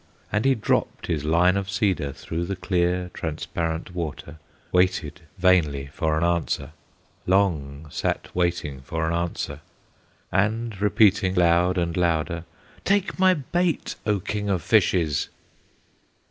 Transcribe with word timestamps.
And 0.31 0.45
he 0.45 0.55
dropped 0.55 1.05
his 1.05 1.23
line 1.25 1.55
of 1.55 1.69
cedar 1.69 2.11
Through 2.11 2.45
the 2.45 2.55
clear, 2.55 3.11
transparent 3.13 3.93
water, 3.93 4.37
Waited 4.71 5.21
vainly 5.37 5.91
for 5.93 6.17
an 6.17 6.23
answer, 6.23 6.71
Long 7.27 7.85
sat 7.91 8.27
waiting 8.33 8.81
for 8.81 9.07
an 9.07 9.13
answer, 9.13 9.59
And 10.31 10.81
repeating 10.81 11.35
loud 11.35 11.77
and 11.77 11.95
louder, 11.95 12.45
"Take 12.83 13.19
my 13.19 13.35
bait, 13.35 13.93
O 14.07 14.19
King 14.19 14.49
of 14.49 14.63
Fishes!" 14.63 15.29